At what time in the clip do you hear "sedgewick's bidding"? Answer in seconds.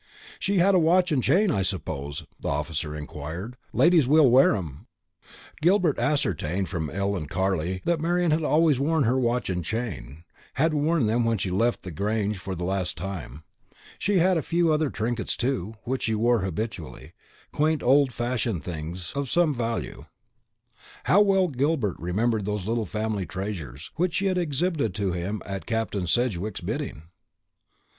26.07-27.03